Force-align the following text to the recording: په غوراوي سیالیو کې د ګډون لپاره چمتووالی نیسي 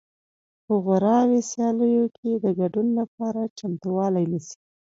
په 0.65 0.73
غوراوي 0.83 1.39
سیالیو 1.51 2.05
کې 2.17 2.29
د 2.43 2.45
ګډون 2.59 2.87
لپاره 2.99 3.41
چمتووالی 3.57 4.25
نیسي 4.31 4.57